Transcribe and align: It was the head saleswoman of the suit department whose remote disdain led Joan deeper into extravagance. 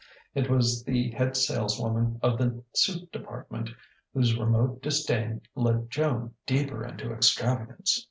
It 0.33 0.49
was 0.49 0.83
the 0.83 1.11
head 1.11 1.37
saleswoman 1.37 2.19
of 2.23 2.39
the 2.39 2.63
suit 2.73 3.11
department 3.11 3.69
whose 4.15 4.35
remote 4.35 4.81
disdain 4.81 5.41
led 5.53 5.91
Joan 5.91 6.33
deeper 6.47 6.83
into 6.83 7.13
extravagance. 7.13 7.99